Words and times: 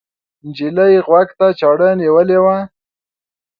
نجلۍ 0.45 0.93
غوږ 1.05 1.29
ته 1.39 1.47
چاړه 1.59 1.89
نیولې 2.01 2.37
وه. 2.43 2.57